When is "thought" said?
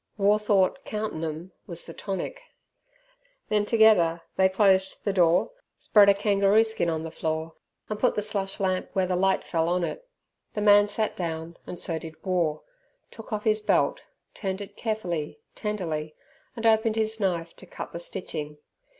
0.39-0.83